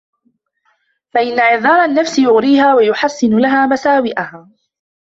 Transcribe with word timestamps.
فَإِنَّ 1.13 1.39
إعْذَارَ 1.39 1.83
النَّفْسِ 1.85 2.19
يُغْرِيهَا 2.19 2.75
وَيُحَسِّنُ 2.75 3.39
لَهَا 3.39 3.65
مَسَاوِئَهَا 3.65 4.47